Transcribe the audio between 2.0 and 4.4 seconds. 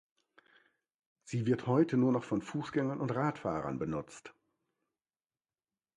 noch von Fußgängern und Radfahrern benutzt.